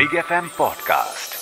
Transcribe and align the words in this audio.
Big 0.00 0.14
F 0.14 0.32
M 0.32 0.46
podcast 0.58 1.32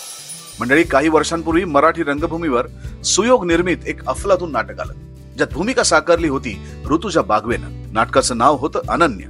मंडळी 0.61 0.83
काही 0.83 1.09
वर्षांपूर्वी 1.09 1.65
मराठी 1.65 2.03
रंगभूमीवर 2.03 2.67
सुयोग 3.05 3.47
निर्मित 3.47 3.77
एक 3.87 4.07
अफलातून 4.07 4.53
नाटक 4.53 4.81
आलं 4.81 4.93
ज्यात 5.37 5.49
भूमिका 5.53 5.83
साकारली 5.83 6.29
होती 6.29 6.67
ऋतुजा 6.87 7.23
बागवेनं. 7.23 7.93
नाटकाचं 7.93 8.39
नाव 8.39 8.57
होतं 8.57 8.81
अनन्य. 8.89 9.25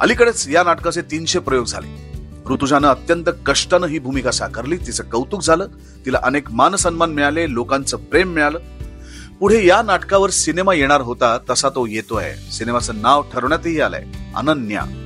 अलीकडेच 0.00 0.48
या 0.48 0.62
नाटकाचे 0.62 1.02
तीनशे 1.02 1.38
प्रयोग 1.38 1.64
झाले. 1.64 2.12
ऋतुजानं 2.50 2.88
अत्यंत 2.88 3.24
कष्टानं 3.46 3.86
ही 3.86 3.98
भूमिका 3.98 4.30
साकारली 4.30 4.76
तिचं 4.76 5.02
कौतुक 5.02 5.42
झालं 5.42 5.66
तिला 6.06 6.20
अनेक 6.22 6.50
मानसन्मान 6.50 7.10
मिळाले 7.10 7.52
लोकांचं 7.52 7.96
प्रेम 7.96 8.28
मिळालं. 8.28 8.58
पुढे 9.40 9.66
या 9.66 9.82
नाटकावर 9.82 10.30
सिनेमा 10.30 10.74
येणार 10.74 11.00
होता 11.00 11.38
तसा 11.50 11.68
तो 11.68 11.86
येतोय. 11.86 12.34
सिनेमाचं 12.34 13.02
नाव 13.02 13.22
ठरवण्यातही 13.22 13.80
आलंय 13.80 14.04
अनन्या. 14.36 15.03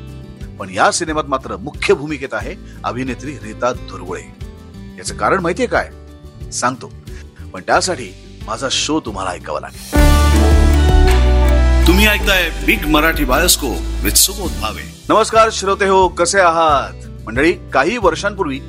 पण 0.58 0.70
या 0.70 0.90
सिनेमात 0.90 1.24
मात्र 1.24 1.56
मुख्य 1.56 1.94
भूमिकेत 1.94 2.28
आहे 2.32 2.54
अभिनेत्री 2.84 3.30
रीता 3.30 3.72
धुरवळे 3.72 4.22
याचं 4.98 5.16
कारण 5.16 5.40
माहितीये 5.40 5.68
काय? 5.68 5.90
सांगतो. 6.50 6.92
पण 7.52 7.60
त्यासाठी 7.66 8.14
माझा 8.46 8.68
शो 8.70 9.00
तुम्हाला 9.00 9.30
ऐकावा 9.30 9.60
लागेल. 9.60 9.92
तुम्ही 11.86 12.06
ऐकताय 12.06 12.50
big 12.66 12.86
Marathi 12.86 13.24
bioscope 13.24 13.76
with 14.02 14.12
Subodh 14.12 14.50
Bhave. 14.60 15.04
नमस्कार 15.08 15.48
श्रोते 15.52 15.86
हो 15.86 16.08
कसे 16.08 16.40
आहात? 16.40 17.24
मंडळी 17.26 17.52
काही 17.52 17.98
वर्षांपूर्वी 17.98 18.60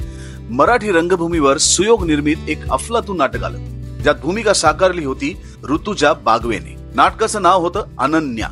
मराठी 0.50 0.92
रंगभूमीवर 0.92 1.58
सुयोग 1.58 2.06
निर्मित 2.06 2.38
एक 2.48 2.72
अफलातून 2.72 3.18
नाटक 3.18 3.44
आलं. 3.44 3.58
ज्यात 4.02 4.16
भूमिका 4.16 4.54
साकारली 4.54 5.06
होती 5.06 5.42
ऋतुजा 5.70 6.14
बागवेने. 6.14 6.76
नाटकाचं 6.96 7.42
नाव 7.42 7.62
होतं 7.62 7.84
अनन्या. 7.98 8.50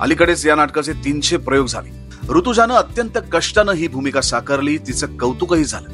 अलीकडेच 0.00 0.46
या 0.46 0.54
नाटकाचे 0.54 0.92
तीनशे 0.92 1.36
प्रयोग 1.36 1.66
झाले. 1.66 1.97
ऋतुजानं 2.30 2.74
अत्यंत 2.74 3.18
कष्टानं 3.32 3.72
ही 3.72 3.88
भूमिका 3.88 4.20
साकारली 4.20 4.78
तिचं 4.78 5.16
कौतुकही 5.16 5.64
झालं. 5.64 5.88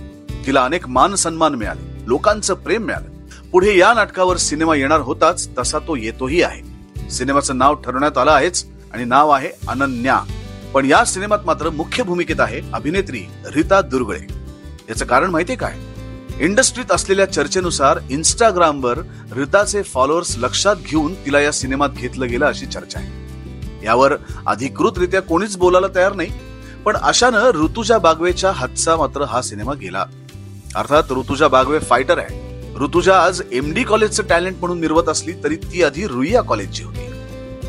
तिला 0.46 0.64
अनेक 0.64 0.88
मान 0.88 1.14
सन्मान 1.14 1.54
मिळाले 1.54 2.04
लोकांचं 2.06 2.54
प्रेम 2.54 2.82
मिळालं. 2.82 3.06
पुढे 3.50 3.78
या 3.78 3.94
नाटकावर 3.94 4.36
सिनेमा 4.36 4.76
येणार 4.76 5.00
होताच 5.00 5.48
तसा 5.58 5.78
तो 5.78 5.96
येतोही 5.96 6.42
आहे. 6.42 6.62
सिनेमाचं 7.10 7.58
नाव 7.58 7.74
ठरवण्यात 7.74 8.18
आलं 8.18 8.30
आहेच 8.30 8.66
आणि 8.92 9.04
नाव 9.04 9.30
आहे 9.30 9.48
अनन्या. 9.68 10.20
पण 10.74 10.84
या 10.84 11.04
सिनेमात 11.04 11.38
मात्र 11.44 11.70
मुख्य 11.70 12.02
भूमिकेत 12.02 12.40
आहे 12.40 12.60
अभिनेत्री 12.72 13.20
रीता 13.54 13.80
दुर्गळे. 13.80 14.20
याचं 14.88 15.04
कारण 15.04 15.30
माहितीये 15.30 15.58
काय? 15.58 15.74
इंडस्ट्रीत 16.40 16.92
असलेल्या 16.92 17.32
चर्चेनुसार 17.32 17.98
इंस्टाग्रामवर 18.10 18.98
रीताचे 19.32 19.82
फॉलोअर्स 19.82 20.38
लक्षात 20.38 20.76
घेऊन 20.86 21.14
तिला 21.14 21.40
या 21.40 21.52
सिनेमात 21.52 21.88
घेतलं 21.88 22.28
गेलं 22.28 22.46
अशी 22.46 22.66
चर्चा 22.66 22.98
आहे. 22.98 23.23
यावर 23.84 24.12
अधिकृतरित्या 24.46 25.22
कोणीच 25.22 25.56
बोलायला 25.56 25.86
तयार 25.94 26.12
नाही. 26.12 26.30
पण 26.84 26.96
अशानं 26.96 27.50
ऋतुजा 27.50 27.98
बागवेच्या 27.98 28.50
हातचा 28.50 28.96
मात्र 28.96 29.22
हा 29.22 29.42
सिनेमा 29.42 29.74
गेला. 29.74 30.04
अर्थात 30.76 31.02
ऋतुजा 31.10 31.48
बागवे 31.48 31.78
फायटर 31.78 32.18
आहे. 32.18 32.44
ऋतुजा 32.80 33.18
आज 33.18 33.42
एम 33.52 33.74
डी 33.74 33.82
कॉलेजचं 33.82 34.22
टॅलेंट 34.28 34.56
म्हणून 34.60 34.78
मिरवत 34.78 35.08
असली 35.08 35.32
तरी 35.44 35.56
ती 35.56 35.82
आधी 35.82 36.06
रुईया 36.06 36.42
कॉलेजची 36.42 36.82
होती. 36.82 37.10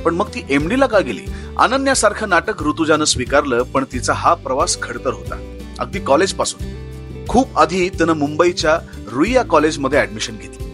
पण 0.05 0.15
मग 0.15 0.27
ती 0.27 0.45
एमडी 0.49 0.79
ला 0.79 0.85
का 0.85 0.99
गेली? 0.99 1.21
अनन्यासारखं 1.57 2.29
नाटक 2.29 2.63
ऋतुजानं 2.63 3.05
स्वीकारलं 3.05 3.63
पण 3.63 3.83
तिचा 3.93 4.13
हा 4.13 4.33
प्रवास 4.33 4.81
खडतर 4.81 5.13
होता. 5.13 5.57
अगदी 5.79 5.99
कॉलेजपासून. 5.99 6.85
खूप 7.27 7.57
आधी 7.57 7.89
तिनं 7.89 8.13
मुंबईच्या 8.13 8.79
रुईया 9.11 9.43
कॉलेजमध्ये 9.43 9.99
ऍडमिशन 9.99 10.35
घेतली. 10.41 10.65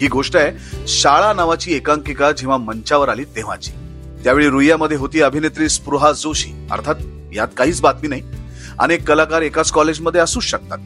ही 0.00 0.08
गोष्ट 0.08 0.36
आहे 0.36 0.52
शाळा 0.88 1.32
नावाची 1.32 1.74
एकांकिका 1.74 2.32
जेव्हा 2.32 2.56
मंचावर 2.56 3.08
आली 3.08 3.24
तेव्हाची. 3.24 3.70
त्यावेळी 4.24 4.48
रुईयामध्ये 4.48 4.96
होती 4.96 5.20
अभिनेत्री 5.22 5.68
स्पृहा 5.68 6.12
जोशी 6.12 6.50
अर्थात 6.70 6.94
यात 7.34 7.48
काहीच 7.56 7.80
बातमी 7.80 8.08
नाही 8.08 8.22
अनेक 8.78 9.08
कलाकार 9.08 9.42
एकाच 9.42 9.70
कॉलेजमध्ये 9.70 10.20
असूच 10.20 10.44
शकतात. 10.44 10.78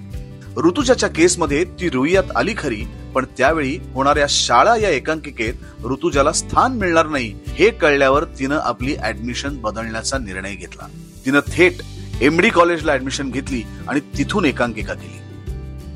ऋतुजाच्या 0.58 1.08
केसमध्ये 1.08 1.64
ती 1.64 1.88
रुईयात 1.90 2.36
आली 2.36 2.54
खरी 2.58 2.84
पण 3.14 3.24
त्यावेळी 3.38 3.78
होणाऱ्या 3.92 4.26
शाळा 4.28 4.76
या 4.76 4.88
एकांकिकेत 4.88 5.84
ऋतुजाला 5.84 6.32
स्थान 6.32 6.72
मिळणार 6.72 7.06
नाही 7.06 7.34
हे 7.48 7.70
कळल्यावर 7.70 8.24
तिनं 8.24 8.58
आपली 8.62 8.96
ऍडमिशन 9.02 9.56
बदलण्याचा 9.56 10.18
निर्णय 10.18 10.54
घेतला. 10.54 10.86
तिनं 11.26 11.40
थेट 11.52 11.72
एमडी 12.20 12.50
कॉलेजला 12.50 12.92
ऍडमिशन 12.92 13.30
घेतली 13.30 13.62
आणि 13.88 14.00
तिथून 14.00 14.44
एकांकिका 14.44 14.94
केली. 14.94 15.20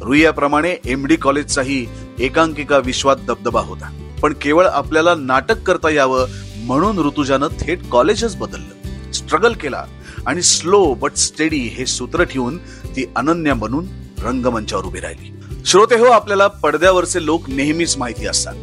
रुईयाप्रमाणे 0.03 0.75
एमडी 0.85 1.17
कॉलेजचाही 1.17 1.87
एकांकिका 2.19 2.79
विश्वात 2.79 3.17
दबदबा 3.17 3.61
होता. 3.61 3.91
पण 4.23 4.33
केवळ 4.33 4.67
आपल्याला 4.67 5.15
नाटक 5.15 5.63
करता 5.63 5.91
यावं 5.91 6.27
म्हणून 6.63 6.99
ऋतुजानं 6.99 7.49
थेट 7.61 7.79
कॉलेजच 7.91 8.37
बदललं. 8.37 9.13
स्ट्रगल 9.13 9.53
केला 9.53 9.85
आणि 10.27 10.43
स्लो 10.43 10.95
बट 10.95 11.15
स्टेडी 11.15 11.57
हे 11.57 11.87
सूत्र 11.87 12.25
ठेवून 12.25 12.59
ती 12.85 13.13
अनन्या 13.17 13.55
बनून 13.55 13.87
रंगमंचावर 14.23 14.85
उभी 14.85 15.01
राहिली. 15.01 15.35
श्रोते 15.65 15.95
हो 15.95 16.05
आपल्याला 16.05 16.47
पडद्यावरचे 16.47 17.25
लोक 17.25 17.49
नेहमीच 17.49 17.97
माहिती 17.97 18.27
असतात. 18.27 18.55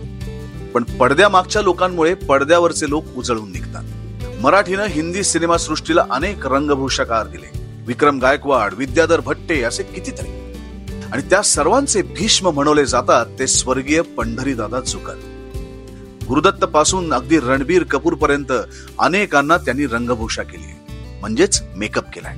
पण 0.74 0.84
पडद्यामागच्या 0.84 1.62
लोकांमुळे 1.62 2.14
पडद्यावरचे 2.14 2.90
लोक 2.90 3.06
उजळून 3.18 3.52
निघतात. 3.52 3.84
मराठीनं 4.42 4.86
हिंदी 4.86 5.24
सिनेमा 5.24 5.58
सृष्टीला 5.58 6.06
अनेक 6.12 6.48
रंगभूषाकार 6.48 7.28
दिले. 7.28 7.60
विक्रम 7.88 8.20
गायकवाड 8.20 8.74
विद्याधर 8.74 9.20
भट्टे 9.20 9.62
असे 9.62 9.84
कितीतरी. 9.84 10.54
आणि 11.12 11.22
त्या 11.22 11.42
सर्वांचे 11.42 12.02
भीष्म 12.02 12.50
म्हणवले 12.50 12.86
जातात 12.86 13.26
ते 13.40 13.48
स्वर्गीय 13.48 14.02
पंढरीदादा 14.02 14.80
चुकर. 14.80 15.14
गुरुदत्त 16.30 16.64
पासून 16.64 17.14
अगदी 17.14 17.40
रणबीर 17.40 17.84
कपूर 17.84 18.14
पर्यंत 18.14 18.52
अनेकांना 19.00 19.58
त्यांनी 19.58 19.86
रंगभूषा 19.86 20.44
केली. 20.44 20.94
म्हणजेच 21.20 21.62
मेकअप 21.76 22.04
केलाय. 22.14 22.36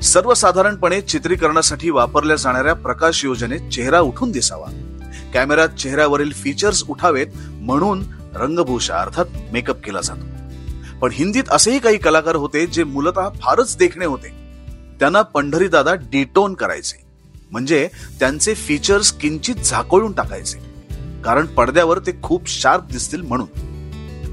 सर्वसाधारणपणे 0.00 1.00
चित्रीकरणासाठी 1.00 1.90
वापरल्या 1.90 2.36
जाणाऱ्या 2.36 2.74
प्रकाश 2.74 3.24
योजनेत 3.24 3.70
चेहरा 3.70 4.00
उठून 4.00 4.30
दिसावा. 4.30 4.98
कॅमेऱ्यात 5.34 5.68
चेहऱ्यावरील 5.68 6.32
फीचर्स 6.32 6.84
उठावेत 6.88 7.26
म्हणून 7.48 8.04
रंगभूषा 8.34 8.96
अर्थात 8.96 9.26
मेकअप 9.52 9.80
केला 9.84 10.00
जातो. 10.00 10.26
पण 10.98 11.10
हिंदीत 11.12 11.44
असेही 11.50 11.78
काही 11.78 11.98
कलाकार 11.98 12.36
होते 12.36 12.66
जे 12.66 12.84
मूलतः 12.84 13.28
फारच 13.28 13.76
देखणे 13.78 14.04
होते. 14.04 14.28
त्यांना 15.00 15.22
पंढरीदादा 15.22 15.94
डिटोन 15.94 16.54
करायचे. 16.54 17.02
म्हणजे 17.50 17.88
त्यांचे 18.20 18.54
फीचर्स 18.54 19.12
किंचित 19.12 19.54
झाकोळून 19.54 20.12
टाकायचे. 20.12 20.71
कारण 21.24 21.46
पडद्यावर 21.46 21.98
ते 21.98 22.12
खूप 22.22 22.48
शार्प 22.48 22.84
दिसतील 22.92 23.20
म्हणून. 23.20 23.46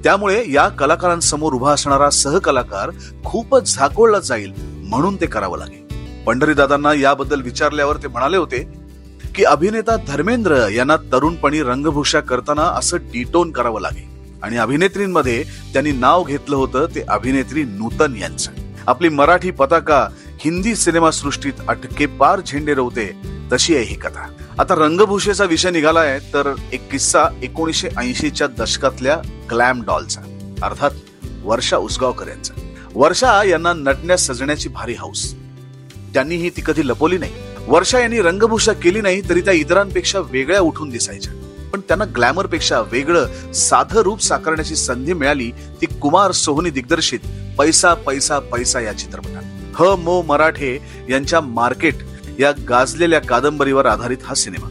त्यामुळे 0.04 0.52
या 0.52 0.68
कलाकारांसमोर 0.70 1.54
उभा 1.54 1.74
असणारा 1.74 2.10
सहकलाकार 2.10 2.90
खूपच 3.26 3.76
झाकोळला 3.76 4.20
जाईल 4.20 4.54
म्हणून 4.84 5.16
ते 5.16 5.26
करावं 5.26 5.58
लागेल. 5.58 5.84
पंढरीदादांना 6.24 6.94
याबद्दल 6.94 7.42
विचारल्यावर 7.42 7.98
ते 7.98 8.08
म्हणाले 8.08 8.38
होते 8.38 8.64
की 9.36 9.44
अभिनेता 9.44 9.96
धर्मेंद्र 10.08 10.68
यांना 10.68 10.96
तरुणपणी 10.96 11.64
रंगभूषा 11.64 12.20
करताना 12.20 12.62
असं 12.62 12.98
डिटोन 12.98 13.52
करावं 13.52 13.82
लागेल. 13.82 14.38
आणि 14.44 14.58
अभिनेत्रींमध्ये 14.58 15.44
त्यांनी 15.44 15.92
नाव 15.92 16.24
घेतलं 16.24 16.56
होतं 16.56 16.86
ते 16.96 17.02
अभिनेत्री 17.02 17.64
नूतन 17.64 18.16
यांचं. 18.16 18.52
आपली 18.88 19.10
मराठी 19.10 19.52
पताका 19.52 20.08
हिंदी 20.40 20.76
सिनेमा 20.76 21.12
सृष्टीत 21.12 21.54
अटके 21.68 22.06
पार 22.06 22.42
झेंडे 22.48 22.74
रवते 22.74 23.16
तशी 23.54 23.76
आहे 23.76 23.84
ही 23.84 23.96
कथा. 23.96 24.49
आता 24.59 24.75
रंगभूषेचा 24.75 25.44
विषय 25.44 25.70
निघाला 25.70 26.00
आहे 26.00 26.20
तर 26.34 26.53
एक 26.74 26.92
किस्सा 26.92 27.25
एकोणीसशे 27.44 27.90
ऐंशीच्या 27.97 28.47
दशकातल्या 28.47 29.18
ग्लॅम 29.52 29.81
डॉलचा 29.81 30.22
अर्थात 30.64 30.92
वर्षा 31.44 31.78
उसगावकर 31.78 32.28
यांचा. 32.28 32.53
वर्षा 32.96 33.44
यांना 33.44 33.74
नटण्यास 33.74 34.28
सजण्याची 34.28 34.69
भारी 34.69 34.94
हौस. 34.94 35.36
त्यांनीही 36.14 36.50
ती 36.50 36.62
कधी 36.66 36.88
लपवली 36.88 37.18
नाही. 37.18 37.31
वर्षा 37.68 38.00
यांनी 38.00 38.22
रंगभूषा 38.22 38.74
केली 38.74 39.02
नाही 39.02 39.30
तरी 39.30 39.42
त्या 39.42 39.53
इतरांपेक्षा 39.53 40.19
वेगळ्या 40.19 40.62
उठून 40.62 40.90
दिसायच्या. 40.90 41.34
पण 41.74 41.80
त्यांना 41.80 42.06
ग्लॅमरपेक्षा 42.16 42.81
वेगळं 42.81 43.53
साधं 43.53 44.02
रूप 44.02 44.22
साकारण्याची 44.22 44.75
संधी 44.75 45.14
मिळाली 45.14 45.52
ती 45.81 45.86
कुमार 45.86 46.31
सोहनी 46.31 46.69
दिग्दर्शित 46.69 47.19
पैसा 47.58 47.94
पैसा 47.94 48.40
पैसा 48.40 48.80
या 48.80 48.94
चित्रपटात. 48.94 49.44
ह 49.75 49.96
मो 49.96 50.22
मराठे 50.22 50.80
यांच्या 51.09 51.42
मार्केट 51.42 51.95
या 52.39 52.51
गाजलेल्या 52.51 53.19
कादंबरीवर 53.19 53.86
आधारित 53.86 54.18
हा 54.24 54.33
सिनेमा. 54.33 54.68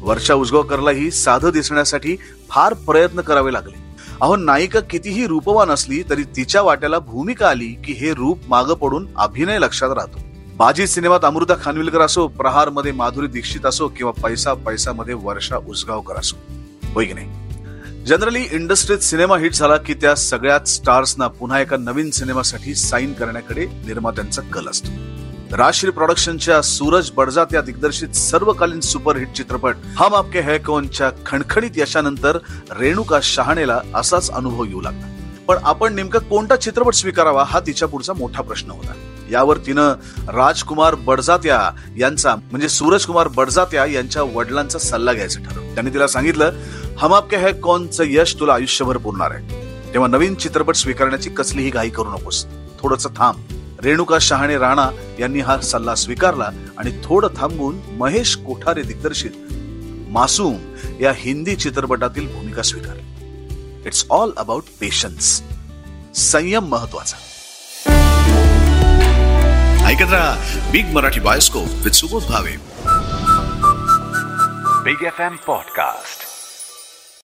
वर्षा 0.00 0.34
उजगावकरलाही 0.34 1.10
साधं 1.10 1.50
दिसण्यासाठी 1.50 2.16
फार 2.50 2.74
प्रयत्न 2.74 3.20
करावे 3.20 3.52
लागले. 3.52 3.76
अहो 4.20 4.36
नायिका 4.36 4.80
कितीही 4.80 5.26
रूपवान 5.26 5.70
असली 5.70 6.02
तरी 6.10 6.22
तिच्या 6.22 6.62
वाट्याला 6.62 6.98
भूमिका 6.98 7.48
आली 7.48 7.66
की 7.66 7.92
हे 7.92 8.14
रूप 8.14 8.38
मागं 8.48 8.74
पडून 8.74 9.08
अभिनय 9.16 9.58
लक्षात 9.58 9.90
राहतो. 9.90 10.18
बाजी 10.56 10.86
सिनेमात 10.86 11.20
अमृता 11.24 11.54
खानविलकर 11.64 12.00
असो 12.00 12.28
प्रहारमध्ये 12.28 12.92
माधुरी 12.92 13.26
दीक्षित 13.26 13.66
असो 13.66 13.88
किंवा 13.88 14.12
पैसा 14.22 14.54
पैसा 14.54 14.92
मध्ये 14.92 15.14
वर्षा 15.14 15.56
उसगावकर 15.56 16.14
असो. 16.14 16.36
होय 16.94 17.04
की 17.04 17.12
नाही? 17.12 17.30
जनरली 18.04 18.44
इंडस्ट्रीत 18.52 18.98
सिनेमा 18.98 19.38
हिट 19.38 19.52
झाला 19.52 19.76
की 19.76 19.94
त्या 19.94 20.14
सगळ्याच 20.14 20.76
स्टार्सना 20.76 21.26
पुन्हा 21.26 21.60
एका 21.60 21.76
नवीन 21.76 22.10
सिनेमासाठी 22.10 22.74
साईन 22.74 23.12
करण्याकडे 23.12 23.66
निर्मात्यांचा 23.66 24.42
कल 24.42 24.66
असतो. 24.66 25.11
राजश्री 25.52 25.90
प्रोडक्शनच्या 25.90 26.62
सूरज 26.62 27.10
बडजात 27.10 27.46
या 27.52 27.60
दिग्दर्शित 27.60 28.08
सर्वकालीन 28.08 28.80
सुपरहिट 28.80 29.32
चित्रपट 29.32 29.76
हम 29.96 30.14
आपके 30.14 30.40
है 30.40 30.58
कोनच्या 30.58 31.10
खणखणीत 31.26 31.70
यशानंतर 31.76 32.38
रेणुका 32.78 33.18
शहाणेला 33.22 33.80
असाच 33.94 34.30
अनुभव 34.30 34.64
येऊ 34.64 34.80
लागला. 34.80 35.06
पण 35.48 35.56
आपण 35.62 35.94
नेमका 35.94 36.18
कोणता 36.18 36.56
चित्रपट 36.56 36.94
स्वीकारावा 36.94 37.44
हा 37.46 37.60
तिच्या 37.60 37.88
पुढचा 37.88 38.12
मोठा 38.12 38.42
प्रश्न 38.42 38.70
होता. 38.70 38.92
यावर 39.30 39.56
तिनं 39.56 39.94
राजकुमार 40.28 40.94
बडजात्या 40.94 41.60
यांचा 41.98 42.34
म्हणजे 42.34 42.68
सूरजकुमार 42.68 43.28
बडजात्या 43.28 43.86
यांच्या 43.86 44.22
वडिलांचा 44.22 44.78
सल्ला 44.78 45.12
घ्यायचं 45.12 45.42
ठरवलं. 45.42 45.74
त्यांनी 45.74 45.92
तिला 45.94 46.06
सांगितलं 46.06 46.52
हम 46.98 47.14
आपके 47.14 47.36
है 47.36 47.52
कोणचं 47.52 48.04
यश 48.06 48.36
तुला 48.40 48.54
आयुष्यभर 48.54 48.96
पुरणार 48.96 49.30
आहे. 49.30 49.64
तेव्हा 49.92 50.08
नवीन 50.08 50.34
चित्रपट 50.34 50.74
स्वीकारण्याची 50.74 51.30
कसलीही 51.30 51.70
घाई 51.70 51.90
करू 51.90 52.10
नकोस. 52.10 52.46
थोडस 52.80 53.06
थांब. 53.06 53.51
रेणुका 53.84 54.18
शहाणे 54.20 54.58
राणा 54.58 54.90
यांनी 55.18 55.40
हा 55.40 55.60
सल्ला 55.60 55.94
स्वीकारला 55.94 56.50
आणि 56.78 57.00
थोडं 57.04 57.28
थांबून 57.36 57.78
महेश 57.98 58.36
कोठारे 58.36 58.82
दिग्दर्शित 58.82 59.30
मासूम 60.10 60.56
या 61.00 61.12
हिंदी 61.16 61.56
चित्रपटातील 61.56 62.26
भूमिका 62.26 62.62
स्वीकारली. 62.62 63.02
इट्स 63.86 64.06
ऑल 64.10 64.30
अबाउट 64.36 64.62
पेशन्स 64.80 65.42
संयम 66.14 66.64
महत्त्वाचा 66.64 67.16
ऐकत 69.86 70.12
राहा 70.12 70.70
big 70.70 70.86
Marathi 70.86 71.20
bioscope 71.20 71.68
with 71.84 71.90
Subodh 71.90 72.22
Bhave 72.22 72.56
big 74.84 75.06
F 75.06 75.20
M 75.20 75.36
podcast 75.46 76.31